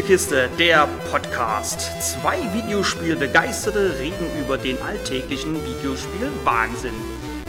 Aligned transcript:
Spielekiste, 0.00 0.48
der 0.58 0.88
Podcast. 1.10 1.90
Zwei 2.00 2.38
Videospielbegeisterte 2.54 3.98
reden 3.98 4.24
über 4.42 4.56
den 4.56 4.80
alltäglichen 4.80 5.54
Videospiel-Wahnsinn. 5.54 6.94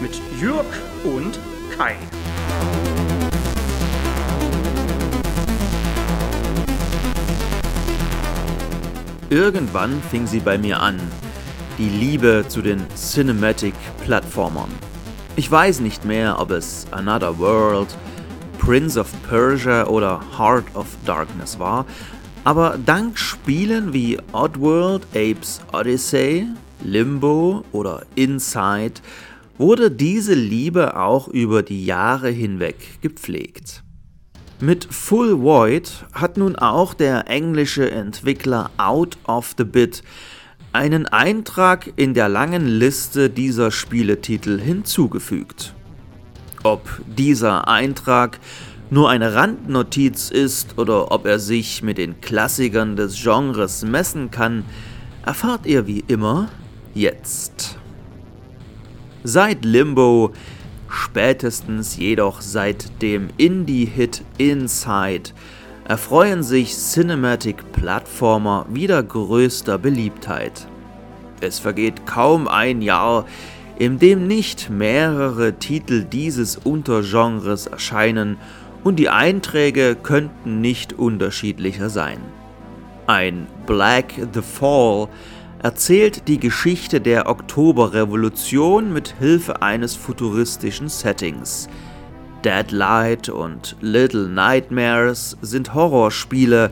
Mit 0.02 0.22
Jürg 0.38 0.66
und 1.06 1.40
Kai. 1.78 1.96
Irgendwann 9.30 10.02
fing 10.12 10.28
sie 10.28 10.42
bei 10.42 10.58
mir 10.58 10.82
an. 10.82 11.00
Die 11.78 11.88
Liebe 11.88 12.44
zu 12.50 12.62
den 12.62 12.86
Cinematic-Plattformern. 12.98 14.72
Ich 15.38 15.50
weiß 15.50 15.80
nicht 15.80 16.04
mehr, 16.04 16.38
ob 16.38 16.52
es 16.52 16.86
Another 16.92 17.40
World, 17.40 17.96
Prince 18.60 19.00
of 19.00 19.08
Persia 19.30 19.88
oder 19.88 20.20
Heart 20.38 20.66
of 20.76 20.88
Darkness 21.06 21.58
war, 21.58 21.86
aber 22.44 22.80
dank 22.86 23.18
Spielen 23.20 23.94
wie 23.94 24.18
Oddworld, 24.32 25.06
Apes 25.14 25.62
Odyssey, 25.72 26.48
Limbo 26.84 27.64
oder 27.72 28.04
Inside 28.16 28.96
wurde 29.58 29.92
diese 29.92 30.34
Liebe 30.34 30.98
auch 30.98 31.28
über 31.28 31.62
die 31.62 31.86
Jahre 31.86 32.30
hinweg 32.30 33.02
gepflegt. 33.02 33.84
Mit 34.60 34.86
Full 34.86 35.42
Void 35.42 36.06
hat 36.14 36.38
nun 36.38 36.56
auch 36.56 36.94
der 36.94 37.28
englische 37.28 37.90
Entwickler 37.90 38.72
Out 38.78 39.18
of 39.28 39.56
the 39.58 39.64
Bit 39.64 40.04
einen 40.74 41.06
Eintrag 41.06 41.92
in 41.96 42.14
der 42.14 42.30
langen 42.30 42.66
Liste 42.66 43.30
dieser 43.30 43.72
Spieletitel 43.72 44.60
hinzugefügt. 44.60 45.74
Ob 46.64 47.02
dieser 47.08 47.68
Eintrag 47.68 48.40
nur 48.92 49.10
eine 49.10 49.34
Randnotiz 49.34 50.30
ist 50.30 50.78
oder 50.78 51.12
ob 51.12 51.26
er 51.26 51.40
sich 51.40 51.82
mit 51.82 51.98
den 51.98 52.20
Klassikern 52.20 52.98
des 52.98 53.24
Genres 53.24 53.86
messen 53.86 54.32
kann, 54.32 54.66
erfahrt 55.26 55.66
ihr 55.66 55.88
wie 55.88 56.04
immer 56.08 56.50
jetzt. 56.94 57.78
Seit 59.24 59.64
Limbo, 59.64 60.34
spätestens 60.90 61.96
jedoch 61.96 62.42
seit 62.42 63.02
dem 63.02 63.30
Indie-Hit 63.38 64.24
Inside, 64.38 65.32
erfreuen 65.88 66.44
sich 66.44 66.76
Cinematic 66.76 67.72
Plattformer 67.72 68.66
wieder 68.70 69.02
größter 69.02 69.78
Beliebtheit. 69.78 70.68
Es 71.40 71.60
vergeht 71.60 72.06
kaum 72.06 72.50
ein 72.50 72.82
Jahr, 72.82 73.26
in 73.80 74.00
dem 74.00 74.28
nicht 74.28 74.70
mehrere 74.70 75.54
Titel 75.54 76.04
dieses 76.04 76.58
Untergenres 76.58 77.68
erscheinen 77.68 78.38
und 78.84 78.98
die 78.98 79.10
Einträge 79.10 79.96
könnten 80.02 80.62
nicht 80.62 80.94
unterschiedlicher 80.94 81.90
sein. 81.90 82.20
Ein 83.08 83.48
Black 83.66 84.14
the 84.34 84.42
Fall 84.42 85.08
erzählt 85.62 86.28
die 86.28 86.40
Geschichte 86.40 87.02
der 87.02 87.30
Oktoberrevolution 87.30 88.92
mit 88.94 89.16
Hilfe 89.20 89.62
eines 89.62 89.96
futuristischen 89.96 90.90
Settings– 90.90 91.70
Deadlight 92.44 93.30
und 93.30 93.76
Little 93.82 94.28
Nightmares 94.28 95.38
sind 95.42 95.74
Horrorspiele, 95.76 96.72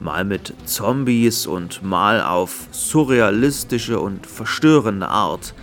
mal 0.00 0.24
mit 0.24 0.52
Zombies 0.64 1.46
und 1.46 1.82
mal 1.82 2.20
auf 2.20 2.66
surrealistische 2.72 4.00
und 4.00 4.26
verstörende 4.26 5.08
Art. 5.08 5.54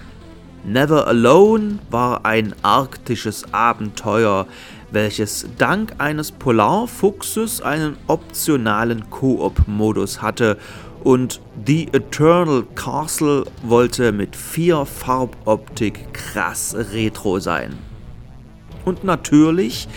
Never 0.64 1.08
Alone 1.08 1.80
war 1.90 2.26
ein 2.26 2.56
arktisches 2.62 3.54
Abenteuer, 3.54 4.48
welches 4.92 5.48
dank 5.58 5.96
eines 5.98 6.32
Polarfuchses 6.32 7.62
einen 7.62 7.98
optionalen 8.08 9.10
Koop-Modus 9.10 10.22
hatte 10.22 10.58
und 11.04 11.42
The 11.66 11.88
Eternal 11.94 12.64
Castle 12.76 13.46
wollte 13.64 14.12
mit 14.12 14.36
vier 14.36 14.86
Farboptik 14.86 16.14
krass 16.14 16.76
retro 16.94 17.40
sein. 17.40 17.78
Und 18.86 19.04
natürlich 19.04 19.88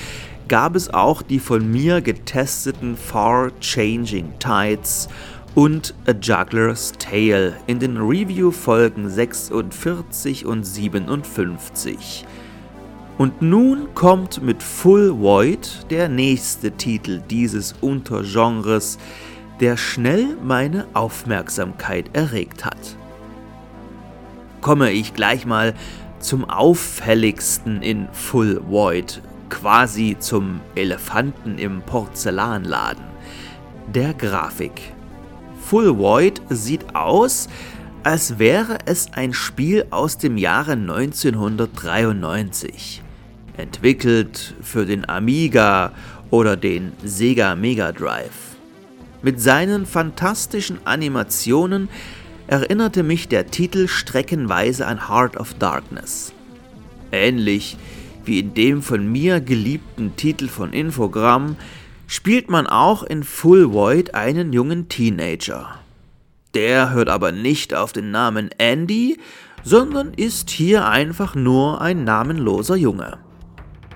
gab 0.48 0.76
es 0.76 0.92
auch 0.92 1.22
die 1.22 1.38
von 1.38 1.70
mir 1.70 2.00
getesteten 2.00 2.96
Far 2.96 3.50
Changing 3.60 4.32
Tides 4.38 5.08
und 5.54 5.94
A 6.06 6.12
Juggler's 6.12 6.92
Tale 6.98 7.54
in 7.66 7.78
den 7.78 7.96
Review-Folgen 7.96 9.08
46 9.08 10.44
und 10.44 10.64
57. 10.64 12.26
Und 13.16 13.42
nun 13.42 13.94
kommt 13.94 14.42
mit 14.42 14.60
Full 14.62 15.20
Void 15.20 15.86
der 15.90 16.08
nächste 16.08 16.70
Titel 16.72 17.22
dieses 17.30 17.74
Untergenres, 17.80 18.98
der 19.60 19.76
schnell 19.76 20.36
meine 20.42 20.88
Aufmerksamkeit 20.94 22.10
erregt 22.12 22.64
hat. 22.64 22.96
Komme 24.60 24.90
ich 24.90 25.14
gleich 25.14 25.46
mal 25.46 25.74
zum 26.18 26.50
auffälligsten 26.50 27.82
in 27.82 28.08
Full 28.12 28.60
Void, 28.66 29.22
quasi 29.48 30.16
zum 30.18 30.58
Elefanten 30.74 31.56
im 31.58 31.82
Porzellanladen, 31.82 33.04
der 33.94 34.12
Grafik. 34.14 34.92
Full 35.60 35.98
Void 35.98 36.42
sieht 36.48 36.96
aus, 36.96 37.48
als 38.02 38.40
wäre 38.40 38.78
es 38.86 39.12
ein 39.12 39.32
Spiel 39.32 39.86
aus 39.90 40.18
dem 40.18 40.36
Jahre 40.36 40.72
1993, 40.72 43.03
entwickelt 43.56 44.54
für 44.62 44.86
den 44.86 45.08
Amiga 45.08 45.92
oder 46.30 46.56
den 46.56 46.92
Sega 47.04 47.54
Mega 47.54 47.92
Drive. 47.92 48.56
Mit 49.22 49.40
seinen 49.40 49.86
fantastischen 49.86 50.78
Animationen 50.84 51.88
erinnerte 52.46 53.02
mich 53.02 53.28
der 53.28 53.46
Titel 53.46 53.88
streckenweise 53.88 54.86
an 54.86 55.08
Heart 55.08 55.36
of 55.36 55.54
Darkness. 55.54 56.32
Ähnlich 57.10 57.76
wie 58.24 58.38
in 58.38 58.54
dem 58.54 58.82
von 58.82 59.10
mir 59.10 59.40
geliebten 59.40 60.16
Titel 60.16 60.48
von 60.48 60.72
Infogramm 60.72 61.56
spielt 62.06 62.50
man 62.50 62.66
auch 62.66 63.02
in 63.02 63.22
Full 63.22 63.72
Void 63.72 64.14
einen 64.14 64.52
jungen 64.52 64.88
Teenager. 64.88 65.78
Der 66.54 66.90
hört 66.90 67.08
aber 67.08 67.32
nicht 67.32 67.74
auf 67.74 67.92
den 67.92 68.10
Namen 68.10 68.50
Andy, 68.58 69.18
sondern 69.62 70.12
ist 70.14 70.50
hier 70.50 70.86
einfach 70.86 71.34
nur 71.34 71.80
ein 71.80 72.04
namenloser 72.04 72.76
Junge. 72.76 73.18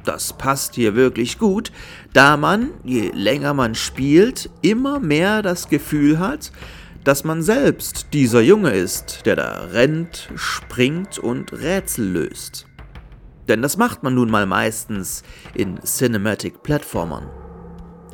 Das 0.08 0.32
passt 0.32 0.74
hier 0.74 0.94
wirklich 0.94 1.38
gut, 1.38 1.70
da 2.14 2.38
man, 2.38 2.70
je 2.82 3.10
länger 3.12 3.52
man 3.52 3.74
spielt, 3.74 4.48
immer 4.62 5.00
mehr 5.00 5.42
das 5.42 5.68
Gefühl 5.68 6.18
hat, 6.18 6.50
dass 7.04 7.24
man 7.24 7.42
selbst 7.42 8.06
dieser 8.14 8.40
Junge 8.40 8.70
ist, 8.70 9.26
der 9.26 9.36
da 9.36 9.66
rennt, 9.70 10.30
springt 10.34 11.18
und 11.18 11.52
Rätsel 11.52 12.08
löst. 12.10 12.66
Denn 13.48 13.60
das 13.60 13.76
macht 13.76 14.02
man 14.02 14.14
nun 14.14 14.30
mal 14.30 14.46
meistens 14.46 15.24
in 15.52 15.78
Cinematic 15.84 16.62
Plattformern. 16.62 17.28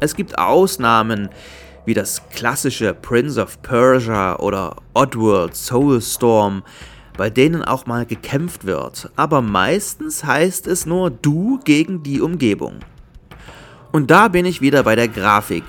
Es 0.01 0.17
gibt 0.17 0.37
Ausnahmen 0.37 1.29
wie 1.87 1.95
das 1.95 2.29
klassische 2.31 2.93
Prince 2.93 3.41
of 3.41 3.63
Persia 3.63 4.41
oder 4.41 4.79
Oddworld 4.95 5.55
Soulstorm, 5.55 6.65
bei 7.17 7.31
denen 7.31 7.63
auch 7.65 7.87
mal 7.87 8.07
gekämpft 8.07 8.65
wird, 8.65 9.11
aber 9.17 9.41
meistens 9.41 10.25
heißt 10.25 10.67
es 10.67 10.87
nur 10.87 11.11
du 11.11 11.61
gegen 11.65 12.03
die 12.03 12.21
Umgebung. 12.21 12.81
Und 13.93 14.11
da 14.11 14.29
bin 14.29 14.45
ich 14.45 14.61
wieder 14.61 14.83
bei 14.83 14.97
der 14.97 15.09
Grafik, 15.09 15.65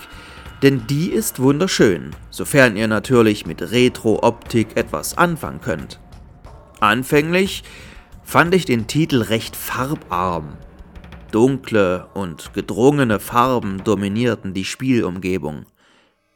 denn 0.63 0.88
die 0.88 1.11
ist 1.11 1.39
wunderschön, 1.39 2.11
sofern 2.31 2.75
ihr 2.75 2.88
natürlich 2.88 3.45
mit 3.45 3.61
Retro-Optik 3.61 4.75
etwas 4.75 5.17
anfangen 5.17 5.61
könnt. 5.61 6.00
Anfänglich 6.79 7.63
fand 8.23 8.55
ich 8.55 8.66
den 8.66 8.88
Titel 8.88 9.22
recht 9.22 9.55
farbarm. 9.55 10.57
Dunkle 11.31 12.08
und 12.14 12.53
gedrungene 12.53 13.20
Farben 13.20 13.84
dominierten 13.84 14.53
die 14.53 14.66
Spielumgebung. 14.66 15.66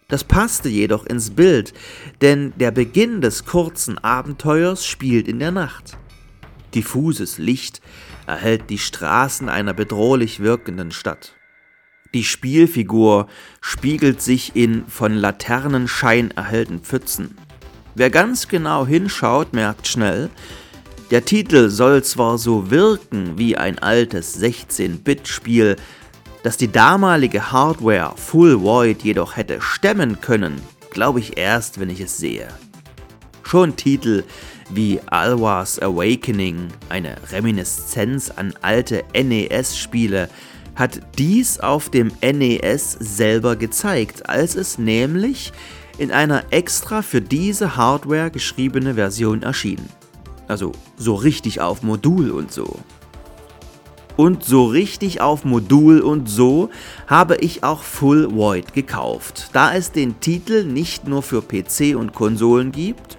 Das 0.10 0.24
passte 0.24 0.70
jedoch 0.70 1.06
ins 1.06 1.30
Bild, 1.30 1.74
denn 2.22 2.52
der 2.58 2.72
Beginn 2.72 3.22
des 3.22 3.46
kurzen 3.46 3.98
Abenteuers 4.00 4.86
spielt 4.86 5.28
in 5.28 5.40
der 5.40 5.52
Nacht. 5.52 5.98
Diffuses 6.74 7.38
Licht 7.38 7.80
erhellt 8.28 8.70
die 8.70 8.80
Straßen 8.80 9.50
einer 9.50 9.74
bedrohlich 9.74 10.40
wirkenden 10.40 10.92
Stadt. 10.92 11.36
Die 12.16 12.24
Spielfigur 12.24 13.28
spiegelt 13.62 14.20
sich 14.22 14.56
in 14.56 14.86
von 14.88 15.14
Laternenschein 15.14 16.32
erhellten 16.32 16.80
Pfützen. 16.80 17.38
Wer 17.94 18.10
ganz 18.10 18.48
genau 18.48 18.88
hinschaut, 18.88 19.54
merkt 19.54 19.88
schnell, 19.88 20.32
der 21.12 21.26
Titel 21.26 21.70
soll 21.70 22.04
zwar 22.04 22.38
so 22.38 22.72
wirken 22.72 23.38
wie 23.38 23.58
ein 23.58 23.80
altes 23.80 24.40
16-Bit-Spiel, 24.42 25.76
das 26.44 26.58
die 26.58 26.72
damalige 26.72 27.52
Hardware 27.52 28.14
Full 28.16 28.62
Void 28.62 29.04
jedoch 29.04 29.36
hätte 29.36 29.62
stemmen 29.62 30.22
können, 30.22 30.62
glaube 30.92 31.20
ich 31.20 31.38
erst, 31.38 31.80
wenn 31.80 31.90
ich 31.90 32.00
es 32.00 32.18
sehe. 32.18 32.48
Schon 33.44 33.76
Titel 33.76 34.24
wie 34.70 35.00
Alwa's 35.08 35.80
Awakening, 35.80 36.68
eine 36.90 37.16
Reminiszenz 37.32 38.30
an 38.30 38.54
alte 38.62 39.04
NES-Spiele, 39.14 40.30
hat 40.76 41.02
dies 41.18 41.60
auf 41.60 41.90
dem 41.90 42.12
NES 42.22 42.94
selber 42.94 43.56
gezeigt, 43.56 44.30
als 44.30 44.56
es 44.56 44.78
nämlich 44.78 45.52
in 45.98 46.12
einer 46.12 46.46
extra 46.52 47.02
für 47.02 47.22
diese 47.22 47.76
Hardware 47.76 48.32
geschriebene 48.32 48.94
Version 48.94 49.44
erschien. 49.44 49.82
Also 50.48 50.72
so 50.98 51.16
richtig 51.16 51.60
auf 51.60 51.84
Modul 51.84 52.32
und 52.32 52.52
so. 52.52 52.80
Und 54.20 54.44
so 54.44 54.66
richtig 54.66 55.22
auf 55.22 55.46
Modul 55.46 56.02
und 56.02 56.28
so 56.28 56.70
habe 57.08 57.38
ich 57.38 57.64
auch 57.64 57.84
Full 57.84 58.36
Void 58.36 58.74
gekauft, 58.74 59.50
da 59.54 59.74
es 59.74 59.94
den 59.94 60.20
Titel 60.20 60.66
nicht 60.66 61.08
nur 61.08 61.24
für 61.24 61.42
PC 61.42 61.96
und 61.96 62.14
Konsolen 62.14 62.74
gibt, 62.74 63.18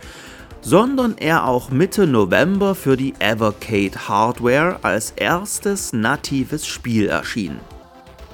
sondern 0.61 1.17
er 1.17 1.47
auch 1.47 1.70
Mitte 1.70 2.06
November 2.06 2.75
für 2.75 2.99
die 2.99 3.14
Evercade 3.19 4.08
Hardware 4.08 4.81
als 4.82 5.14
erstes 5.17 5.94
natives 5.94 6.67
Spiel 6.67 7.08
erschien. 7.08 7.61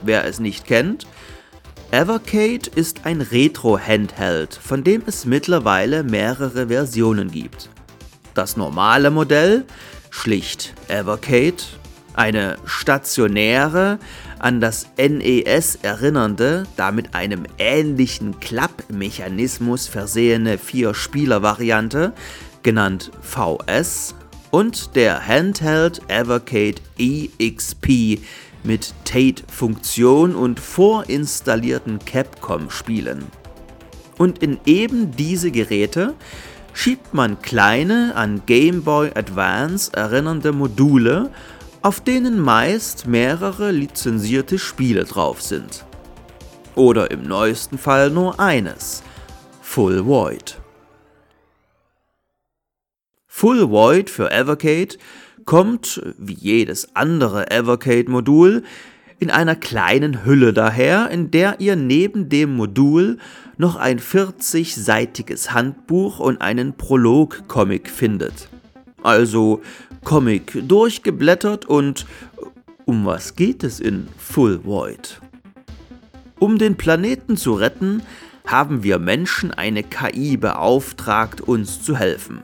Wer 0.03 0.25
es 0.25 0.41
nicht 0.41 0.67
kennt, 0.67 1.07
Evercade 1.93 2.69
ist 2.75 3.03
ein 3.07 3.21
Retro-Handheld, 3.21 4.57
von 4.61 4.83
dem 4.83 5.05
es 5.07 5.25
mittlerweile 5.25 6.03
mehrere 6.03 6.67
Versionen 6.67 7.31
gibt. 7.31 7.71
Das 8.35 8.57
normale 8.57 9.13
Modell, 9.13 9.67
schlicht 10.11 10.75
Evercade, 10.89 11.63
eine 12.17 12.57
stationäre, 12.65 13.99
an 14.39 14.61
das 14.61 14.87
NES 14.99 15.77
erinnernde, 15.83 16.65
da 16.77 16.91
mit 16.91 17.15
einem 17.15 17.45
ähnlichen 17.59 18.41
Klappmechanismus 18.41 19.87
versehene 19.87 20.59
Vier-Spieler-Variante, 20.59 22.13
genannt 22.63 23.11
VS, 23.21 24.15
und 24.51 24.97
der 24.97 25.27
Handheld 25.27 26.01
Evercade 26.09 26.77
EXP 26.99 28.21
mit 28.65 28.95
Tate-Funktion 29.05 30.35
und 30.35 30.61
vorinstallierten 30.61 31.99
Capcom-Spielen. 31.99 33.27
Und 34.19 34.43
in 34.43 34.59
eben 34.65 35.13
diese 35.13 35.51
Geräte 35.51 36.15
schiebt 36.73 37.15
man 37.15 37.41
kleine, 37.43 38.13
an 38.17 38.43
Game 38.47 38.83
Boy 38.83 39.11
Advance 39.15 39.93
erinnernde 39.95 40.53
Module 40.53 41.31
auf 41.87 42.01
denen 42.01 42.41
meist 42.41 43.07
mehrere 43.07 43.71
lizenzierte 43.71 44.59
Spiele 44.59 45.05
drauf 45.05 45.41
sind. 45.41 45.85
Oder 46.75 47.13
im 47.13 47.23
neuesten 47.23 47.79
Fall 47.79 48.11
nur 48.11 48.41
eines, 48.41 49.05
Full 49.63 50.05
Void. 50.05 50.61
Full 53.29 53.71
Void 53.71 54.11
für 54.11 54.33
Evercade 54.33 54.97
kommt, 55.45 56.03
wie 56.19 56.35
jedes 56.35 56.97
andere 56.97 57.53
Evercade-Modul, 57.53 58.65
in 59.21 59.31
einer 59.31 59.55
kleinen 59.55 60.25
Hülle 60.25 60.53
daher, 60.53 61.13
in 61.13 61.31
der 61.31 61.61
ihr 61.61 61.77
neben 61.77 62.29
dem 62.29 62.57
Modul 62.57 63.19
noch 63.59 63.77
ein 63.77 64.01
40-seitiges 64.01 65.53
Handbuch 65.53 66.19
und 66.19 66.41
einen 66.41 66.77
Prolog-Comic 66.77 67.89
findet. 67.89 68.49
Also 69.05 69.63
Comic 70.07 70.57
durchgeblättert 70.69 71.65
und 71.65 72.07
um 72.85 73.05
was 73.05 73.35
geht 73.35 73.65
es 73.65 73.81
in 73.81 74.07
Full 74.17 74.65
Void? 74.65 75.21
Um 76.39 76.59
den 76.59 76.77
Planeten 76.77 77.37
zu 77.37 77.55
retten, 77.55 78.03
haben 78.47 78.85
wir 78.85 79.01
Menschen 79.01 79.51
eine 79.51 79.83
KI 79.83 80.37
beauftragt, 80.37 81.41
uns 81.41 81.83
zu 81.83 81.97
helfen. 81.97 82.43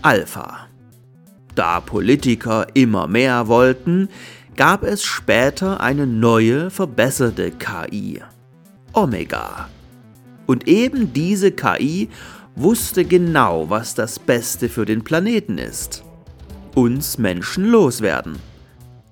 Alpha. 0.00 0.66
Da 1.54 1.80
Politiker 1.80 2.68
immer 2.72 3.06
mehr 3.06 3.48
wollten, 3.48 4.08
gab 4.56 4.82
es 4.82 5.04
später 5.04 5.82
eine 5.82 6.06
neue, 6.06 6.70
verbesserte 6.70 7.50
KI. 7.50 8.22
Omega. 8.94 9.68
Und 10.46 10.66
eben 10.66 11.12
diese 11.12 11.52
KI 11.52 12.08
wusste 12.56 13.04
genau, 13.04 13.68
was 13.68 13.94
das 13.94 14.18
Beste 14.18 14.70
für 14.70 14.86
den 14.86 15.04
Planeten 15.04 15.58
ist 15.58 16.07
uns 16.78 17.18
Menschen 17.18 17.64
loswerden. 17.64 18.38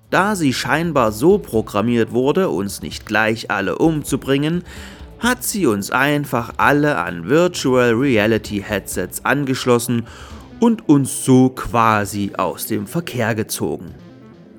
Da 0.08 0.36
sie 0.36 0.52
scheinbar 0.52 1.10
so 1.10 1.38
programmiert 1.38 2.12
wurde, 2.12 2.48
uns 2.48 2.80
nicht 2.80 3.06
gleich 3.06 3.50
alle 3.50 3.78
umzubringen, 3.78 4.62
hat 5.18 5.42
sie 5.42 5.66
uns 5.66 5.90
einfach 5.90 6.52
alle 6.58 6.96
an 6.98 7.28
Virtual 7.28 7.90
Reality 7.90 8.62
Headsets 8.64 9.24
angeschlossen 9.24 10.06
und 10.60 10.88
uns 10.88 11.24
so 11.24 11.48
quasi 11.48 12.30
aus 12.36 12.66
dem 12.66 12.86
Verkehr 12.86 13.34
gezogen. 13.34 13.92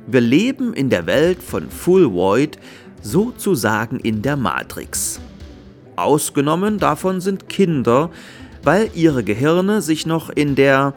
Wir 0.05 0.21
leben 0.21 0.73
in 0.73 0.89
der 0.89 1.05
Welt 1.05 1.41
von 1.41 1.69
Full 1.69 2.11
Void 2.11 2.59
sozusagen 3.01 4.01
in 4.01 4.21
der 4.21 4.35
Matrix. 4.35 5.21
Ausgenommen 5.95 6.77
davon 6.77 7.21
sind 7.21 7.47
Kinder, 7.47 8.09
weil 8.63 8.89
ihre 8.95 9.23
Gehirne 9.23 9.81
sich 9.81 10.05
noch 10.05 10.29
in 10.29 10.55
der 10.55 10.93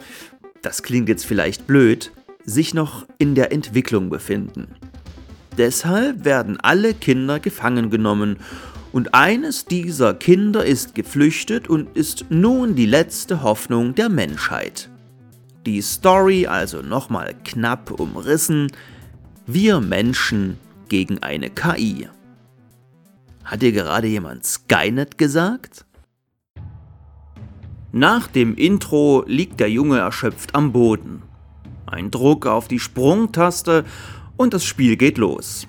das 0.61 0.83
klingt 0.83 1.09
jetzt 1.09 1.25
vielleicht 1.25 1.67
blöd, 1.67 2.11
sich 2.43 2.73
noch 2.73 3.05
in 3.17 3.35
der 3.35 3.51
Entwicklung 3.51 4.09
befinden. 4.09 4.67
Deshalb 5.57 6.25
werden 6.25 6.59
alle 6.59 6.93
Kinder 6.93 7.39
gefangen 7.39 7.89
genommen 7.89 8.37
und 8.91 9.13
eines 9.13 9.65
dieser 9.65 10.13
Kinder 10.13 10.65
ist 10.65 10.95
geflüchtet 10.95 11.69
und 11.69 11.95
ist 11.95 12.25
nun 12.29 12.75
die 12.75 12.85
letzte 12.85 13.41
Hoffnung 13.41 13.95
der 13.95 14.09
Menschheit. 14.09 14.89
Die 15.65 15.81
Story 15.81 16.47
also 16.47 16.81
nochmal 16.81 17.35
knapp 17.43 17.91
umrissen, 17.99 18.71
wir 19.45 19.79
Menschen 19.79 20.57
gegen 20.89 21.21
eine 21.21 21.49
KI. 21.49 22.07
Hat 23.43 23.61
dir 23.61 23.71
gerade 23.71 24.07
jemand 24.07 24.45
Skynet 24.45 25.17
gesagt? 25.17 25.85
Nach 27.93 28.27
dem 28.27 28.55
Intro 28.55 29.25
liegt 29.27 29.59
der 29.59 29.69
Junge 29.69 29.99
erschöpft 29.99 30.55
am 30.55 30.71
Boden. 30.71 31.23
Ein 31.85 32.09
Druck 32.09 32.45
auf 32.45 32.69
die 32.69 32.79
Sprungtaste 32.79 33.83
und 34.37 34.53
das 34.53 34.63
Spiel 34.63 34.95
geht 34.95 35.17
los. 35.17 35.67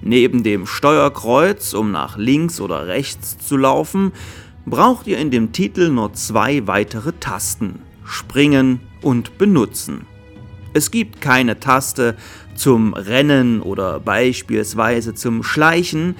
Neben 0.00 0.42
dem 0.42 0.66
Steuerkreuz, 0.66 1.72
um 1.74 1.92
nach 1.92 2.16
links 2.16 2.60
oder 2.60 2.88
rechts 2.88 3.38
zu 3.38 3.56
laufen, 3.56 4.10
braucht 4.66 5.06
ihr 5.06 5.18
in 5.18 5.30
dem 5.30 5.52
Titel 5.52 5.88
nur 5.88 6.12
zwei 6.14 6.66
weitere 6.66 7.12
Tasten, 7.12 7.78
Springen 8.04 8.80
und 9.00 9.38
Benutzen. 9.38 10.06
Es 10.72 10.90
gibt 10.90 11.20
keine 11.20 11.60
Taste 11.60 12.16
zum 12.56 12.92
Rennen 12.94 13.60
oder 13.60 14.00
beispielsweise 14.00 15.14
zum 15.14 15.44
Schleichen, 15.44 16.16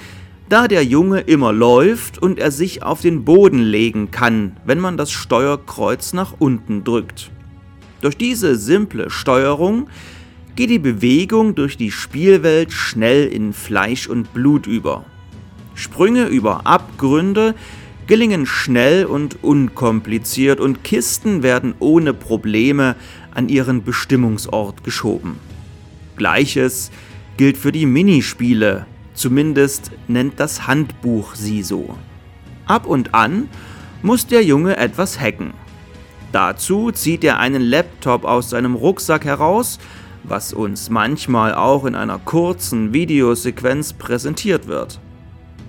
da 0.53 0.69
der 0.69 0.85
Junge 0.85 1.21
immer 1.21 1.51
läuft 1.51 2.19
und 2.19 2.39
er 2.39 2.51
sich 2.51 2.83
auf 2.83 3.01
den 3.01 3.25
Boden 3.25 3.59
legen 3.59 4.11
kann, 4.11 4.59
wenn 4.67 4.81
man 4.81 4.99
das 4.99 5.11
Steuerkreuz 5.11 6.13
nach 6.13 6.35
unten 6.39 6.85
drückt. 6.85 7.31
Durch 8.03 8.19
diese 8.19 8.57
simple 8.57 9.09
Steuerung 9.09 9.89
geht 10.55 10.69
die 10.69 10.79
Bewegung 10.79 11.55
durch 11.55 11.79
die 11.79 11.91
Spielwelt 11.91 12.71
schnell 12.71 13.29
in 13.29 13.55
Fleisch 13.55 14.07
und 14.09 14.35
Blut 14.35 14.67
über. 14.67 15.07
Sprünge 15.75 16.27
über 16.27 16.67
Abgründe 16.67 17.55
gelingen 18.07 18.45
schnell 18.45 19.07
und 19.07 19.43
unkompliziert 19.43 20.61
und 20.61 20.85
Kisten 20.85 21.43
werden 21.43 21.73
ohne 21.79 22.13
Probleme 22.13 22.97
an 23.31 23.49
ihren 23.49 23.85
Bestimmungsort 23.85 24.85
geschoben. 24.85 25.39
Gleiches 26.17 26.91
gilt 27.39 27.57
für 27.57 27.73
die 27.73 27.87
Minispiele, 27.87 28.85
Zumindest 29.15 29.91
nennt 30.09 30.41
das 30.41 30.67
Handbuch 30.67 31.35
sie 31.35 31.63
so. 31.63 31.97
Ab 32.67 32.87
und 32.87 33.15
an 33.15 33.49
muss 34.03 34.27
der 34.27 34.43
Junge 34.43 34.77
etwas 34.77 35.21
hacken. 35.21 35.53
Dazu 36.33 36.91
zieht 36.91 37.25
er 37.25 37.39
einen 37.39 37.63
Laptop 37.63 38.25
aus 38.25 38.51
seinem 38.51 38.75
Rucksack 38.75 39.25
heraus, 39.25 39.79
was 40.25 40.53
uns 40.53 40.89
manchmal 40.89 41.55
auch 41.55 41.85
in 41.85 41.95
einer 41.95 42.19
kurzen 42.19 42.93
Videosequenz 42.93 43.93
präsentiert 43.93 44.67
wird. 44.67 44.99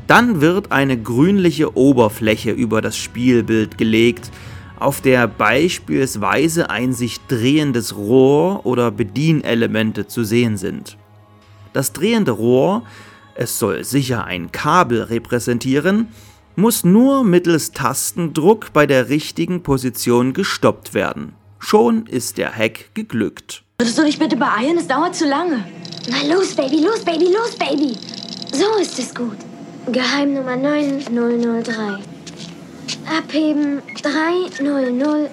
Dann 0.08 0.42
wird 0.42 0.72
eine 0.72 0.98
grünliche 0.98 1.76
Oberfläche 1.78 2.52
über 2.52 2.82
das 2.82 2.98
Spielbild 2.98 3.78
gelegt, 3.78 4.32
auf 4.80 5.02
der 5.02 5.28
beispielsweise 5.28 6.70
ein 6.70 6.94
sich 6.94 7.20
drehendes 7.28 7.96
Rohr 7.96 8.66
oder 8.66 8.92
Bedienelemente 8.92 10.08
zu 10.08 10.24
sehen 10.24 10.58
sind. 10.58 10.98
Das 11.72 11.94
drehende 11.94 12.32
Rohr 12.32 12.84
es 13.36 13.60
soll 13.60 13.84
sicher 13.84 14.26
ein 14.26 14.52
Kabel 14.52 15.04
repräsentieren, 15.04 16.08
muss 16.56 16.84
nur 16.84 17.24
mittels 17.24 17.72
Tastendruck 17.72 18.74
bei 18.74 18.86
der 18.86 19.10
richtigen 19.10 19.64
Position 19.64 20.34
gestoppt 20.34 20.94
werden. 20.94 21.34
Schon 21.60 22.06
ist 22.06 22.38
der 22.38 22.56
Hack 22.56 22.94
geglückt. 22.94 23.64
Würdest 23.80 23.98
du 23.98 24.04
dich 24.04 24.20
bitte 24.20 24.36
beeilen? 24.36 24.78
Es 24.78 24.88
dauert 24.88 25.16
zu 25.16 25.26
lange. 25.26 25.66
Na 26.10 26.34
los, 26.34 26.54
Baby, 26.56 26.82
los, 26.84 27.00
Baby, 27.00 27.26
los, 27.34 27.56
Baby. 27.56 27.98
So 28.52 28.80
ist 28.80 29.00
es 29.00 29.16
gut. 29.16 29.38
Geheimnummer 29.92 30.56
9003. 30.56 32.00
Abheben 33.18 33.82
300. 34.02 35.30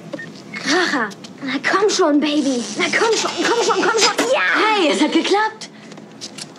Kracher. 0.54 1.08
Na 1.44 1.52
komm 1.70 1.90
schon, 1.90 2.20
Baby. 2.20 2.62
Na 2.78 2.84
komm 2.84 3.16
schon, 3.16 3.30
komm 3.46 3.64
schon, 3.64 3.82
komm 3.82 3.98
schon. 3.98 4.26
Ja! 4.32 4.40
Hey, 4.76 4.90
es 4.92 5.02
hat 5.02 5.12
geklappt. 5.12 5.70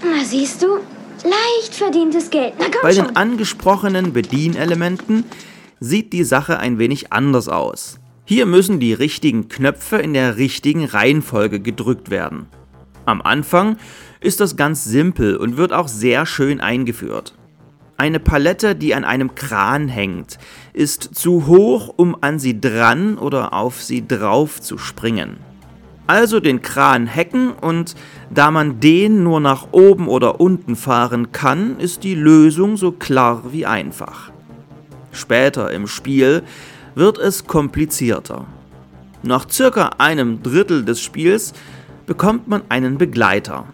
Na 0.04 0.24
siehst 0.24 0.62
du, 0.62 0.80
Leicht 1.24 1.76
verdientes 1.76 2.30
Geld. 2.30 2.54
Na 2.58 2.66
komm 2.66 2.82
Bei 2.82 2.94
schon. 2.94 3.06
den 3.08 3.16
angesprochenen 3.16 4.14
Bedienelementen 4.14 5.26
sieht 5.80 6.14
die 6.14 6.24
Sache 6.24 6.60
ein 6.60 6.80
wenig 6.80 7.12
anders 7.12 7.48
aus. 7.48 8.00
Hier 8.26 8.46
müssen 8.46 8.80
die 8.80 8.94
richtigen 8.94 9.50
Knöpfe 9.50 9.98
in 9.98 10.14
der 10.14 10.38
richtigen 10.38 10.86
Reihenfolge 10.86 11.60
gedrückt 11.60 12.10
werden. 12.10 12.48
Am 13.06 13.22
Anfang 13.22 13.78
ist 14.20 14.40
das 14.40 14.56
ganz 14.56 14.84
simpel 14.84 15.36
und 15.36 15.58
wird 15.58 15.74
auch 15.74 15.88
sehr 15.88 16.26
schön 16.26 16.62
eingeführt. 16.62 17.34
Eine 17.98 18.20
Palette, 18.20 18.76
die 18.76 18.96
an 18.96 19.04
einem 19.04 19.36
Kran 19.36 19.88
hängt, 19.88 20.40
ist 20.74 21.14
zu 21.14 21.46
hoch, 21.46 21.94
um 21.98 22.16
an 22.22 22.40
sie 22.40 22.60
dran 22.60 23.18
oder 23.18 23.54
auf 23.54 23.82
sie 23.82 24.08
drauf 24.08 24.62
zu 24.62 24.78
springen. 24.78 25.38
Also 26.08 26.40
den 26.40 26.62
Kran 26.62 27.08
hacken 27.08 27.52
und 27.52 27.96
da 28.34 28.50
man 28.50 28.80
den 28.80 29.24
nur 29.24 29.40
nach 29.40 29.68
oben 29.72 30.08
oder 30.08 30.40
unten 30.40 30.76
fahren 30.76 31.32
kann, 31.32 31.78
ist 31.80 32.04
die 32.04 32.16
Lösung 32.16 32.78
so 32.78 32.92
klar 32.94 33.44
wie 33.52 33.66
einfach. 33.66 34.32
Später 35.12 35.72
im 35.72 35.88
Spiel 35.88 36.44
wird 36.96 37.18
es 37.18 37.46
komplizierter. 37.46 38.46
Nach 39.24 39.50
circa 39.50 39.92
einem 39.98 40.42
Drittel 40.42 40.86
des 40.86 41.02
Spiels 41.02 41.54
bekommt 42.06 42.48
man 42.48 42.64
einen 42.70 42.98
Begleiter. 42.98 43.66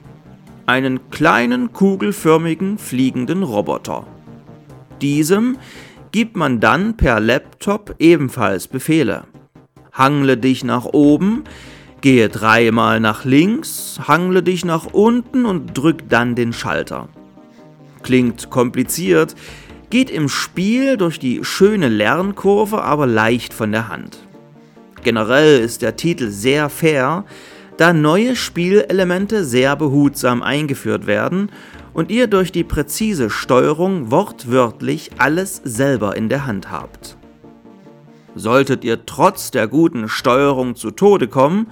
Einen 0.65 1.09
kleinen 1.11 1.71
kugelförmigen 1.71 2.77
fliegenden 2.77 3.43
Roboter. 3.43 4.05
Diesem 5.01 5.57
gibt 6.11 6.35
man 6.35 6.59
dann 6.59 6.97
per 6.97 7.19
Laptop 7.19 7.95
ebenfalls 7.99 8.67
Befehle. 8.67 9.25
Hangle 9.93 10.37
dich 10.37 10.63
nach 10.63 10.85
oben, 10.85 11.43
gehe 12.01 12.29
dreimal 12.29 12.99
nach 12.99 13.25
links, 13.25 13.99
hangle 14.07 14.43
dich 14.43 14.65
nach 14.65 14.85
unten 14.85 15.45
und 15.45 15.77
drück 15.77 16.09
dann 16.09 16.35
den 16.35 16.53
Schalter. 16.53 17.09
Klingt 18.03 18.49
kompliziert, 18.49 19.35
geht 19.89 20.09
im 20.09 20.29
Spiel 20.29 20.97
durch 20.97 21.19
die 21.19 21.43
schöne 21.43 21.89
Lernkurve 21.89 22.81
aber 22.83 23.07
leicht 23.07 23.53
von 23.53 23.71
der 23.71 23.87
Hand. 23.87 24.19
Generell 25.03 25.59
ist 25.59 25.81
der 25.81 25.95
Titel 25.95 26.29
sehr 26.29 26.69
fair, 26.69 27.25
da 27.77 27.93
neue 27.93 28.35
Spielelemente 28.35 29.45
sehr 29.45 29.75
behutsam 29.75 30.41
eingeführt 30.41 31.07
werden 31.07 31.49
und 31.93 32.11
ihr 32.11 32.27
durch 32.27 32.51
die 32.51 32.63
präzise 32.63 33.29
Steuerung 33.29 34.11
wortwörtlich 34.11 35.11
alles 35.17 35.61
selber 35.63 36.15
in 36.15 36.29
der 36.29 36.45
Hand 36.45 36.71
habt. 36.71 37.17
Solltet 38.37 38.83
ihr 38.83 39.05
trotz 39.05 39.51
der 39.51 39.67
guten 39.67 40.07
Steuerung 40.07 40.75
zu 40.75 40.91
Tode 40.91 41.27
kommen, 41.27 41.67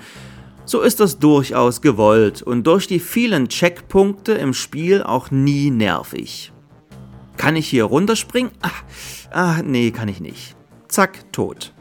so 0.66 0.82
ist 0.82 1.00
das 1.00 1.20
durchaus 1.20 1.82
gewollt 1.82 2.42
und 2.42 2.66
durch 2.66 2.88
die 2.88 3.00
vielen 3.00 3.50
Checkpunkte 3.50 4.34
im 4.34 4.54
Spiel 4.54 5.04
auch 5.04 5.30
nie 5.30 5.70
nervig. 5.70 6.52
Kann 7.38 7.56
ich 7.56 7.68
hier 7.68 7.84
runterspringen? 7.84 8.52
Ach, 8.62 8.84
ah, 9.32 9.62
nee, 9.64 9.92
kann 9.92 10.08
ich 10.08 10.22
nicht. 10.22 10.56
Zack, 10.88 11.32
tot. 11.32 11.72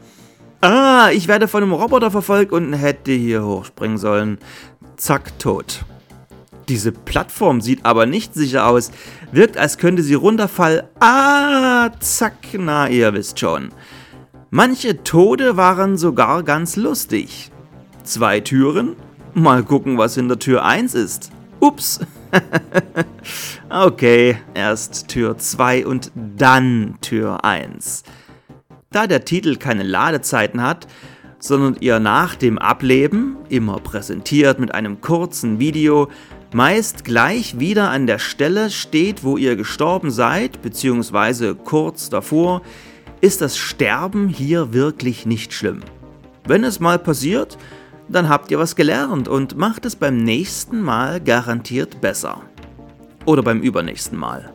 Ah, 0.61 1.09
ich 1.11 1.27
werde 1.27 1.47
von 1.47 1.63
einem 1.63 1.73
Roboter 1.73 2.11
verfolgt 2.11 2.51
und 2.51 2.73
hätte 2.73 3.11
hier 3.11 3.43
hochspringen 3.43 3.97
sollen. 3.97 4.37
Zack, 4.97 5.37
tot. 5.39 5.83
Diese 6.67 6.91
Plattform 6.91 7.61
sieht 7.61 7.85
aber 7.85 8.05
nicht 8.05 8.33
sicher 8.33 8.67
aus. 8.67 8.91
Wirkt, 9.31 9.57
als 9.57 9.77
könnte 9.77 10.03
sie 10.03 10.15
runterfallen. 10.15 10.83
Ah, 10.99 11.89
zack, 11.99 12.33
na, 12.53 12.87
ihr 12.87 13.13
wisst 13.13 13.39
schon. 13.39 13.71
Manche 14.51 15.03
Tode 15.03 15.57
waren 15.57 15.97
sogar 15.97 16.43
ganz 16.43 16.75
lustig. 16.75 17.51
Zwei 18.03 18.39
Türen? 18.39 18.95
Mal 19.33 19.63
gucken, 19.63 19.97
was 19.97 20.15
hinter 20.15 20.37
Tür 20.37 20.63
1 20.63 20.93
ist. 20.93 21.31
Ups. 21.59 21.99
okay, 23.69 24.37
erst 24.53 25.07
Tür 25.07 25.37
2 25.37 25.85
und 25.87 26.11
dann 26.15 26.95
Tür 27.01 27.43
1. 27.43 28.03
Da 28.91 29.07
der 29.07 29.25
Titel 29.25 29.55
keine 29.57 29.83
Ladezeiten 29.83 30.61
hat, 30.61 30.87
sondern 31.39 31.77
ihr 31.79 31.99
nach 31.99 32.35
dem 32.35 32.59
Ableben, 32.59 33.37
immer 33.49 33.79
präsentiert 33.79 34.59
mit 34.59 34.73
einem 34.73 35.01
kurzen 35.01 35.59
Video, 35.59 36.09
meist 36.53 37.03
gleich 37.03 37.59
wieder 37.59 37.89
an 37.89 38.07
der 38.07 38.19
Stelle 38.19 38.69
steht, 38.69 39.23
wo 39.23 39.37
ihr 39.37 39.55
gestorben 39.55 40.11
seid, 40.11 40.61
beziehungsweise 40.61 41.55
kurz 41.55 42.09
davor, 42.09 42.61
ist 43.25 43.41
das 43.41 43.57
Sterben 43.57 44.29
hier 44.29 44.71
wirklich 44.71 45.25
nicht 45.25 45.51
schlimm. 45.51 45.79
Wenn 46.45 46.63
es 46.63 46.79
mal 46.79 46.99
passiert, 46.99 47.57
dann 48.07 48.29
habt 48.29 48.51
ihr 48.51 48.59
was 48.59 48.75
gelernt 48.75 49.27
und 49.27 49.57
macht 49.57 49.87
es 49.87 49.95
beim 49.95 50.17
nächsten 50.17 50.79
Mal 50.79 51.19
garantiert 51.19 52.01
besser. 52.01 52.43
Oder 53.25 53.41
beim 53.41 53.61
übernächsten 53.61 54.15
Mal. 54.15 54.53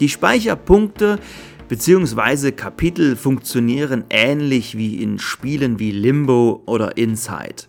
Die 0.00 0.08
Speicherpunkte 0.08 1.20
bzw. 1.68 2.50
Kapitel 2.50 3.14
funktionieren 3.14 4.06
ähnlich 4.10 4.76
wie 4.76 5.00
in 5.00 5.20
Spielen 5.20 5.78
wie 5.78 5.92
Limbo 5.92 6.64
oder 6.66 6.96
Inside. 6.96 7.68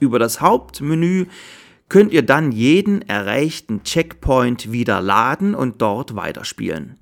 Über 0.00 0.18
das 0.18 0.42
Hauptmenü 0.42 1.24
könnt 1.88 2.12
ihr 2.12 2.26
dann 2.26 2.52
jeden 2.52 3.00
erreichten 3.08 3.84
Checkpoint 3.84 4.70
wieder 4.70 5.00
laden 5.00 5.54
und 5.54 5.80
dort 5.80 6.14
weiterspielen. 6.14 6.98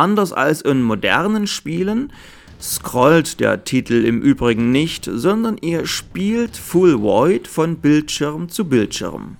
Anders 0.00 0.32
als 0.32 0.62
in 0.62 0.80
modernen 0.80 1.46
Spielen 1.46 2.10
scrollt 2.58 3.38
der 3.38 3.64
Titel 3.64 4.02
im 4.06 4.22
Übrigen 4.22 4.72
nicht, 4.72 5.04
sondern 5.12 5.58
ihr 5.58 5.84
spielt 5.84 6.56
Full 6.56 7.02
Void 7.02 7.46
von 7.46 7.76
Bildschirm 7.76 8.48
zu 8.48 8.64
Bildschirm. 8.64 9.36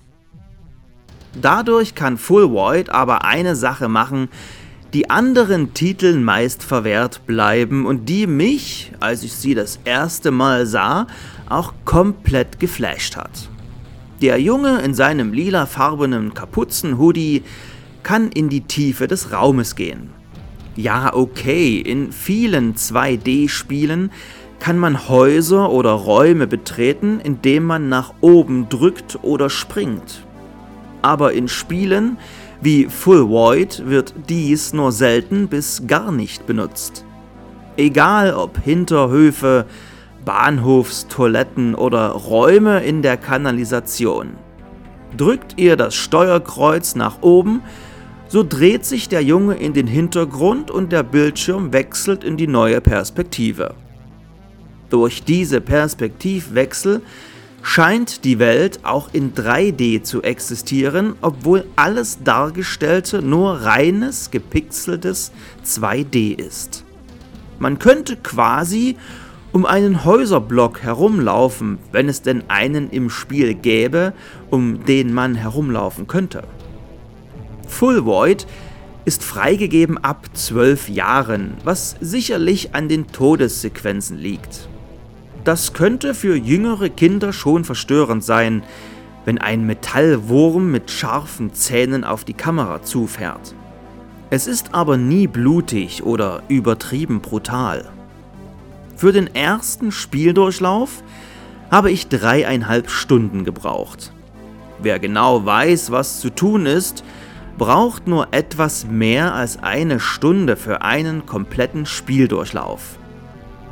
Dadurch 1.41 1.95
kann 1.95 2.19
Full 2.19 2.51
Void 2.51 2.91
aber 2.91 3.25
eine 3.25 3.55
Sache 3.55 3.87
machen, 3.87 4.29
die 4.93 5.09
anderen 5.09 5.73
Titeln 5.73 6.23
meist 6.23 6.61
verwehrt 6.61 7.25
bleiben 7.25 7.87
und 7.87 8.07
die 8.07 8.27
mich, 8.27 8.91
als 8.99 9.23
ich 9.23 9.33
sie 9.33 9.55
das 9.55 9.79
erste 9.83 10.29
Mal 10.29 10.67
sah, 10.67 11.07
auch 11.49 11.73
komplett 11.85 12.59
geflasht 12.59 13.15
hat. 13.15 13.49
Der 14.21 14.39
Junge 14.39 14.81
in 14.81 14.93
seinem 14.93 15.33
lilafarbenen 15.33 16.35
Kapuzenhoodie 16.35 17.41
kann 18.03 18.29
in 18.31 18.49
die 18.49 18.61
Tiefe 18.61 19.07
des 19.07 19.31
Raumes 19.31 19.75
gehen. 19.75 20.20
Ja, 20.75 21.13
okay, 21.13 21.79
in 21.79 22.11
vielen 22.11 22.75
2D-Spielen 22.75 24.11
kann 24.59 24.77
man 24.77 25.09
Häuser 25.09 25.71
oder 25.71 25.91
Räume 25.91 26.47
betreten, 26.47 27.19
indem 27.21 27.65
man 27.65 27.89
nach 27.89 28.13
oben 28.21 28.69
drückt 28.69 29.19
oder 29.23 29.49
springt. 29.49 30.25
Aber 31.01 31.33
in 31.33 31.47
Spielen 31.47 32.17
wie 32.61 32.85
Full 32.85 33.27
Void 33.27 33.83
wird 33.87 34.13
dies 34.29 34.71
nur 34.71 34.91
selten 34.91 35.47
bis 35.47 35.87
gar 35.87 36.11
nicht 36.11 36.45
benutzt. 36.45 37.03
Egal 37.75 38.35
ob 38.35 38.59
Hinterhöfe, 38.63 39.65
Bahnhofstoiletten 40.23 41.73
oder 41.73 42.09
Räume 42.09 42.83
in 42.83 43.01
der 43.01 43.17
Kanalisation. 43.17 44.33
Drückt 45.17 45.57
ihr 45.57 45.75
das 45.75 45.95
Steuerkreuz 45.95 46.95
nach 46.95 47.21
oben, 47.21 47.63
so 48.31 48.43
dreht 48.43 48.85
sich 48.85 49.09
der 49.09 49.21
Junge 49.21 49.55
in 49.55 49.73
den 49.73 49.87
Hintergrund 49.87 50.71
und 50.71 50.93
der 50.93 51.03
Bildschirm 51.03 51.73
wechselt 51.73 52.23
in 52.23 52.37
die 52.37 52.47
neue 52.47 52.79
Perspektive. 52.79 53.75
Durch 54.89 55.25
diese 55.25 55.59
Perspektivwechsel 55.59 57.01
scheint 57.61 58.23
die 58.23 58.39
Welt 58.39 58.79
auch 58.83 59.09
in 59.11 59.33
3D 59.33 60.03
zu 60.03 60.21
existieren, 60.21 61.15
obwohl 61.19 61.65
alles 61.75 62.23
Dargestellte 62.23 63.21
nur 63.21 63.63
reines, 63.63 64.31
gepixeltes 64.31 65.33
2D 65.65 66.39
ist. 66.39 66.85
Man 67.59 67.79
könnte 67.79 68.15
quasi 68.15 68.95
um 69.51 69.65
einen 69.65 70.05
Häuserblock 70.05 70.81
herumlaufen, 70.83 71.79
wenn 71.91 72.07
es 72.07 72.21
denn 72.21 72.45
einen 72.47 72.91
im 72.91 73.09
Spiel 73.09 73.55
gäbe, 73.55 74.13
um 74.49 74.85
den 74.85 75.13
man 75.13 75.35
herumlaufen 75.35 76.07
könnte. 76.07 76.43
Full 77.71 78.05
Void 78.05 78.45
ist 79.05 79.23
freigegeben 79.23 79.97
ab 79.97 80.27
12 80.33 80.89
Jahren, 80.89 81.55
was 81.63 81.95
sicherlich 81.99 82.75
an 82.75 82.87
den 82.87 83.07
Todessequenzen 83.07 84.17
liegt. 84.17 84.69
Das 85.43 85.73
könnte 85.73 86.13
für 86.13 86.35
jüngere 86.35 86.89
Kinder 86.89 87.33
schon 87.33 87.63
verstörend 87.63 88.23
sein, 88.23 88.61
wenn 89.25 89.39
ein 89.39 89.65
Metallwurm 89.65 90.69
mit 90.71 90.91
scharfen 90.91 91.53
Zähnen 91.53 92.03
auf 92.03 92.23
die 92.25 92.33
Kamera 92.33 92.83
zufährt. 92.83 93.55
Es 94.29 94.45
ist 94.45 94.75
aber 94.75 94.97
nie 94.97 95.25
blutig 95.25 96.03
oder 96.03 96.43
übertrieben 96.47 97.21
brutal. 97.21 97.89
Für 98.95 99.11
den 99.11 99.33
ersten 99.33 99.91
Spieldurchlauf 99.91 101.03
habe 101.71 101.89
ich 101.89 102.07
dreieinhalb 102.07 102.91
Stunden 102.91 103.43
gebraucht. 103.45 104.11
Wer 104.79 104.99
genau 104.99 105.45
weiß, 105.45 105.89
was 105.91 106.19
zu 106.19 106.29
tun 106.29 106.65
ist, 106.65 107.03
braucht 107.61 108.07
nur 108.07 108.29
etwas 108.31 108.87
mehr 108.87 109.35
als 109.35 109.61
eine 109.61 109.99
Stunde 109.99 110.57
für 110.57 110.81
einen 110.81 111.27
kompletten 111.27 111.85
Spieldurchlauf. 111.85 112.97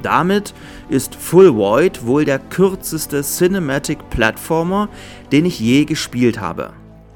Damit 0.03 0.53
ist 0.89 1.15
Full 1.15 1.55
Void 1.55 2.05
wohl 2.05 2.23
der 2.23 2.37
kürzeste 2.37 3.23
Cinematic 3.23 4.11
Platformer, 4.11 4.89
den 5.31 5.43
ich 5.43 5.59
je 5.59 5.85
gespielt 5.85 6.39
habe. 6.39 6.73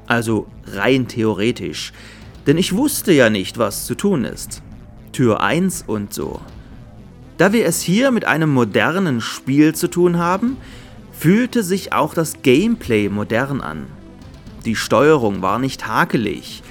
Also 0.08 0.48
rein 0.66 1.06
theoretisch. 1.06 1.92
Denn 2.48 2.58
ich 2.58 2.74
wusste 2.74 3.12
ja 3.12 3.30
nicht, 3.30 3.56
was 3.56 3.86
zu 3.86 3.94
tun 3.94 4.24
ist. 4.24 4.60
Tür 5.12 5.42
1 5.42 5.84
und 5.86 6.12
so. 6.12 6.40
Da 7.36 7.52
wir 7.52 7.66
es 7.66 7.82
hier 7.82 8.10
mit 8.10 8.24
einem 8.24 8.52
modernen 8.52 9.20
Spiel 9.20 9.76
zu 9.76 9.86
tun 9.86 10.18
haben, 10.18 10.56
fühlte 11.12 11.62
sich 11.62 11.92
auch 11.92 12.14
das 12.14 12.42
Gameplay 12.42 13.08
modern 13.08 13.60
an. 13.60 13.86
Die 14.64 14.76
Steuerung 14.76 15.42
war 15.42 15.58
nicht 15.58 15.86
hakelig. 15.86 16.62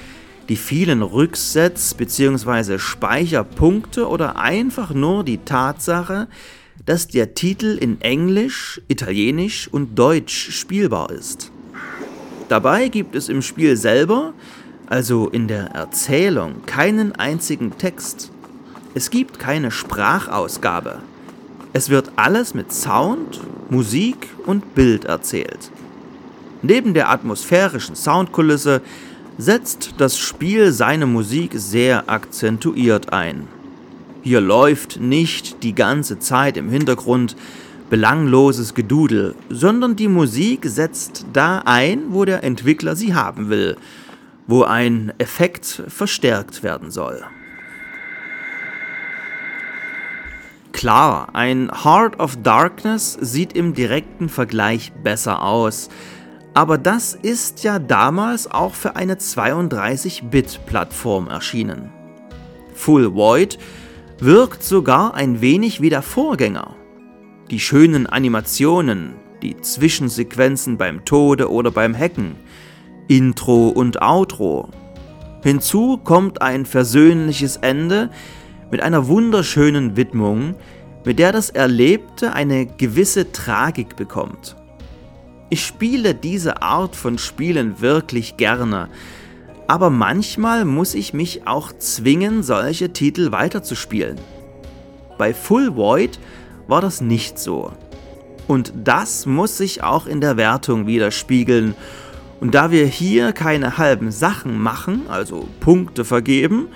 Die 0.50 0.56
vielen 0.56 1.04
Rücksets 1.04 1.94
bzw. 1.94 2.80
Speicherpunkte 2.80 4.08
oder 4.08 4.38
einfach 4.38 4.94
nur 4.94 5.24
die 5.24 5.38
Tatsache, 5.38 6.28
dass 6.86 7.08
der 7.08 7.36
Titel 7.36 7.78
in 7.80 8.02
Englisch, 8.02 8.82
Italienisch 8.88 9.68
und 9.72 9.98
Deutsch 9.98 10.52
spielbar 10.52 11.12
ist. 11.12 11.52
Dabei 12.50 12.88
gibt 12.88 13.16
es 13.16 13.30
im 13.30 13.42
Spiel 13.42 13.78
selber, 13.78 14.34
also 14.88 15.30
in 15.30 15.48
der 15.48 15.68
Erzählung, 15.68 16.66
keinen 16.66 17.14
einzigen 17.14 17.78
Text. 17.78 18.32
Es 18.96 19.12
gibt 19.12 19.40
keine 19.40 19.72
Sprachausgabe. 19.72 21.00
Es 21.74 21.90
wird 21.90 22.12
alles 22.16 22.54
mit 22.54 22.74
Sound, 22.74 23.40
Musik 23.70 24.30
und 24.46 24.76
Bild 24.76 25.06
erzählt. 25.06 25.72
Neben 26.64 26.94
der 26.94 27.10
atmosphärischen 27.10 27.96
Soundkulisse 27.96 28.82
setzt 29.38 29.96
das 29.98 30.18
Spiel 30.18 30.72
seine 30.72 31.06
Musik 31.06 31.52
sehr 31.56 32.10
akzentuiert 32.10 33.12
ein. 33.12 33.48
Hier 34.22 34.40
läuft 34.40 35.02
nicht 35.02 35.62
die 35.64 35.76
ganze 35.76 36.20
Zeit 36.20 36.56
im 36.56 36.70
Hintergrund 36.70 37.36
belangloses 37.90 38.74
Gedudel, 38.74 39.36
sondern 39.50 39.98
die 39.98 40.08
Musik 40.08 40.62
setzt 40.66 41.26
da 41.34 41.64
ein, 41.66 42.06
wo 42.14 42.24
der 42.24 42.46
Entwickler 42.46 42.96
sie 42.96 43.14
haben 43.14 43.50
will, 43.50 43.76
wo 44.48 44.64
ein 44.64 45.12
Effekt 45.18 45.84
verstärkt 45.90 46.64
werden 46.64 46.92
soll. 46.92 47.26
Klar, 50.72 51.30
ein 51.34 51.70
Heart 51.84 52.20
of 52.20 52.38
Darkness 52.42 53.18
sieht 53.20 53.54
im 53.54 53.74
direkten 53.74 54.30
Vergleich 54.30 54.94
besser 55.04 55.44
aus, 55.44 55.90
aber 56.54 56.78
das 56.78 57.16
ist 57.16 57.64
ja 57.64 57.80
damals 57.80 58.50
auch 58.50 58.76
für 58.76 58.96
eine 58.96 59.16
32-Bit-Plattform 59.16 61.28
erschienen. 61.28 61.92
Full 62.76 63.14
Void 63.14 63.58
wirkt 64.20 64.64
sogar 64.64 65.16
ein 65.16 65.42
wenig 65.42 65.82
wie 65.82 65.90
der 65.90 66.02
Vorgänger. 66.02 66.76
Die 67.50 67.60
schönen 67.60 68.08
Animationen, 68.08 69.16
die 69.42 69.58
Zwischensequenzen 69.58 70.78
beim 70.78 71.04
Tode 71.06 71.52
oder 71.52 71.72
beim 71.72 71.98
Hacken, 71.98 72.36
Intro 73.08 73.70
und 73.70 74.02
Outro. 74.02 74.70
Hinzu 75.44 75.98
kommt 75.98 76.42
ein 76.42 76.66
versöhnliches 76.66 77.58
Ende 77.58 78.10
mit 78.72 78.82
einer 78.82 79.08
wunderschönen 79.08 79.98
Widmung, 79.98 80.56
mit 81.04 81.20
der 81.20 81.34
das 81.34 81.50
Erlebte 81.50 82.32
eine 82.34 82.66
gewisse 82.66 83.34
Tragik 83.34 83.98
bekommt. 83.98 84.56
Ich 85.54 85.68
spiele 85.68 86.16
diese 86.16 86.64
Art 86.64 86.96
von 86.96 87.20
Spielen 87.20 87.80
wirklich 87.80 88.38
gerne, 88.38 88.90
aber 89.68 89.92
manchmal 89.92 90.66
muss 90.66 90.96
ich 90.96 91.14
mich 91.14 91.46
auch 91.46 91.72
zwingen, 91.74 92.42
solche 92.42 92.92
Titel 92.92 93.32
weiterzuspielen. 93.32 94.18
Bei 95.20 95.32
Full 95.32 95.76
Void 95.76 96.20
war 96.68 96.82
das 96.82 97.02
nicht 97.02 97.38
so. 97.38 97.72
Und 98.48 98.74
das 98.84 99.28
muss 99.28 99.58
sich 99.58 99.84
auch 99.84 100.08
in 100.08 100.22
der 100.22 100.38
Wertung 100.38 100.88
widerspiegeln. 100.88 101.76
Und 102.40 102.56
da 102.56 102.72
wir 102.72 102.88
hier 102.88 103.32
keine 103.32 103.78
halben 103.78 104.10
Sachen 104.10 104.60
machen, 104.60 105.04
also 105.08 105.48
Punkte 105.60 106.04
vergeben, 106.04 106.70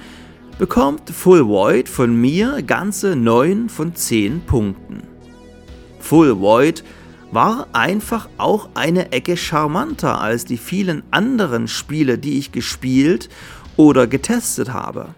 bekommt 0.60 1.10
Full 1.10 1.48
Void 1.48 1.90
von 1.90 2.16
mir 2.16 2.62
ganze 2.62 3.16
9 3.16 3.70
von 3.70 3.96
10 3.96 4.42
Punkten. 4.42 5.02
Full 6.00 6.40
Void 6.40 6.84
war 7.32 7.68
einfach 7.74 8.30
auch 8.38 8.70
eine 8.74 9.12
Ecke 9.12 9.38
charmanter 9.38 10.22
als 10.22 10.46
die 10.46 10.58
vielen 10.58 11.04
anderen 11.12 11.68
Spiele, 11.68 12.18
die 12.18 12.38
ich 12.38 12.52
gespielt 12.52 13.30
oder 13.76 14.08
getestet 14.08 14.72
habe. 14.72 15.10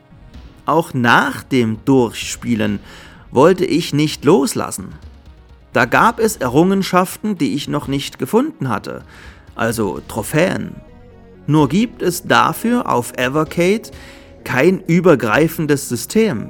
Auch 0.66 0.94
nach 0.94 1.44
dem 1.44 1.84
Durchspielen 1.86 2.80
wollte 3.32 3.66
ich 3.66 3.94
nicht 3.94 4.26
loslassen. 4.26 4.90
Da 5.74 5.86
gab 5.86 6.20
es 6.20 6.38
Errungenschaften, 6.38 7.38
die 7.38 7.54
ich 7.54 7.68
noch 7.68 7.88
nicht 7.88 8.18
gefunden 8.18 8.70
hatte, 8.70 9.04
also 9.56 10.02
Trophäen. 10.08 10.76
Nur 11.46 11.70
gibt 11.70 12.02
es 12.02 12.24
dafür 12.24 12.92
auf 12.92 13.14
Evercade 13.18 13.92
kein 14.44 14.80
übergreifendes 14.82 15.90
System. 15.90 16.50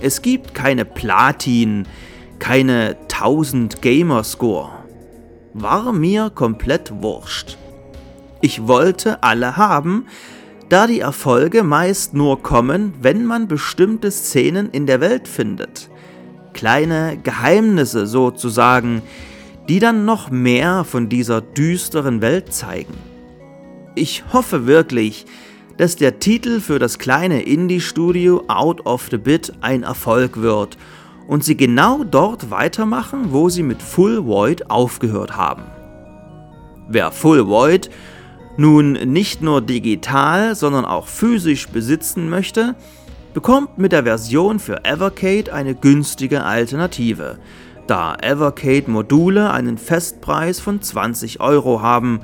Es 0.00 0.22
gibt 0.22 0.54
keine 0.54 0.84
Platin, 0.84 1.86
keine 2.38 2.96
1000 3.02 3.80
Gamerscore. 3.82 4.75
War 5.58 5.94
mir 5.94 6.28
komplett 6.28 6.92
wurscht. 7.00 7.56
Ich 8.42 8.66
wollte 8.66 9.22
alle 9.22 9.56
haben, 9.56 10.04
da 10.68 10.86
die 10.86 11.00
Erfolge 11.00 11.62
meist 11.62 12.12
nur 12.12 12.42
kommen, 12.42 12.92
wenn 13.00 13.24
man 13.24 13.48
bestimmte 13.48 14.10
Szenen 14.10 14.68
in 14.68 14.84
der 14.84 15.00
Welt 15.00 15.26
findet. 15.26 15.88
Kleine 16.52 17.16
Geheimnisse 17.22 18.06
sozusagen, 18.06 19.00
die 19.66 19.78
dann 19.78 20.04
noch 20.04 20.30
mehr 20.30 20.84
von 20.84 21.08
dieser 21.08 21.40
düsteren 21.40 22.20
Welt 22.20 22.52
zeigen. 22.52 22.92
Ich 23.94 24.24
hoffe 24.34 24.66
wirklich, 24.66 25.24
dass 25.78 25.96
der 25.96 26.18
Titel 26.18 26.60
für 26.60 26.78
das 26.78 26.98
kleine 26.98 27.40
Indie-Studio 27.40 28.44
Out 28.48 28.84
of 28.84 29.08
the 29.10 29.16
Bit 29.16 29.54
ein 29.62 29.84
Erfolg 29.84 30.42
wird 30.42 30.76
und 31.26 31.44
sie 31.44 31.56
genau 31.56 32.04
dort 32.04 32.50
weitermachen, 32.50 33.32
wo 33.32 33.48
sie 33.48 33.62
mit 33.62 33.82
Full 33.82 34.26
Void 34.26 34.70
aufgehört 34.70 35.36
haben. 35.36 35.62
Wer 36.88 37.10
Full 37.10 37.46
Void 37.46 37.90
nun 38.56 38.92
nicht 38.92 39.42
nur 39.42 39.60
digital, 39.60 40.54
sondern 40.54 40.84
auch 40.84 41.08
physisch 41.08 41.68
besitzen 41.68 42.28
möchte, 42.30 42.74
bekommt 43.34 43.76
mit 43.76 43.92
der 43.92 44.04
Version 44.04 44.58
für 44.58 44.84
Evercade 44.84 45.52
eine 45.52 45.74
günstige 45.74 46.44
Alternative, 46.44 47.38
da 47.86 48.14
Evercade-Module 48.14 49.50
einen 49.50 49.78
Festpreis 49.78 50.58
von 50.58 50.80
20 50.80 51.40
Euro 51.40 51.82
haben 51.82 52.20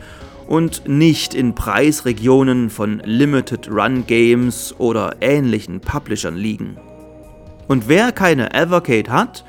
und 0.48 0.88
nicht 0.88 1.34
in 1.34 1.54
Preisregionen 1.54 2.70
von 2.70 3.00
Limited 3.04 3.70
Run 3.70 4.06
Games 4.06 4.74
oder 4.78 5.16
ähnlichen 5.20 5.80
Publishern 5.80 6.36
liegen. 6.36 6.78
Und 7.68 7.88
wer 7.88 8.12
keine 8.12 8.52
Evercade 8.54 9.10
hat, 9.10 9.44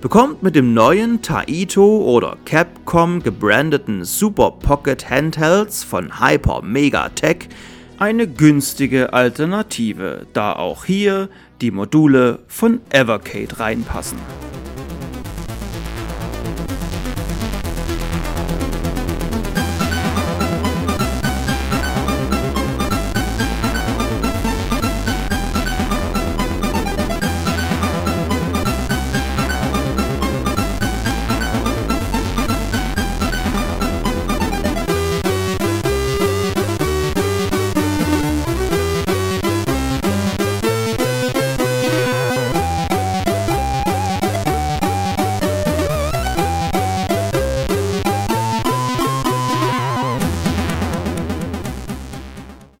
bekommt 0.00 0.42
mit 0.42 0.56
dem 0.56 0.72
neuen 0.72 1.20
Taito 1.20 2.02
oder 2.04 2.36
Capcom 2.44 3.22
gebrandeten 3.22 4.04
Super 4.04 4.52
Pocket 4.52 5.10
Handhelds 5.10 5.84
von 5.84 6.20
Hyper 6.20 6.62
Mega 6.62 7.10
Tech 7.10 7.48
eine 7.98 8.26
günstige 8.26 9.12
Alternative, 9.12 10.26
da 10.32 10.54
auch 10.54 10.86
hier 10.86 11.28
die 11.60 11.70
Module 11.70 12.38
von 12.48 12.80
Evercade 12.90 13.60
reinpassen. 13.60 14.16